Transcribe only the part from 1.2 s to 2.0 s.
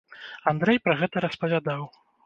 распавядаў.